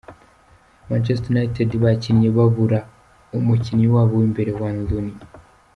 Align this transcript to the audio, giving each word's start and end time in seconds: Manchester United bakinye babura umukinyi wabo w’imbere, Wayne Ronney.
Manchester 0.89 1.29
United 1.35 1.69
bakinye 1.83 2.27
babura 2.35 2.79
umukinyi 3.37 3.85
wabo 3.93 4.13
w’imbere, 4.19 4.51
Wayne 4.59 4.83
Ronney. 4.89 5.17